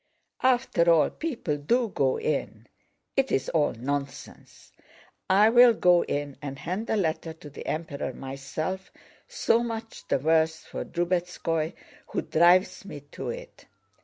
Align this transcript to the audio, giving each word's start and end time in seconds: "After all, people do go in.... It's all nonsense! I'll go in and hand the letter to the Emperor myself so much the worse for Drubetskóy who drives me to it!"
"After 0.41 0.89
all, 0.91 1.11
people 1.11 1.57
do 1.57 1.89
go 1.89 2.17
in.... 2.17 2.65
It's 3.15 3.49
all 3.49 3.73
nonsense! 3.73 4.71
I'll 5.29 5.75
go 5.75 6.03
in 6.05 6.37
and 6.41 6.57
hand 6.57 6.87
the 6.87 6.97
letter 6.97 7.33
to 7.33 7.51
the 7.51 7.67
Emperor 7.67 8.11
myself 8.11 8.91
so 9.27 9.61
much 9.61 10.07
the 10.07 10.17
worse 10.17 10.63
for 10.65 10.83
Drubetskóy 10.83 11.73
who 12.07 12.23
drives 12.23 12.83
me 12.83 13.01
to 13.11 13.29
it!" 13.29 13.67